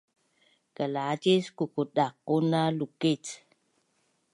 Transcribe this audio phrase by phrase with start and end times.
[0.75, 3.23] Kalacis kukutdaquna lukic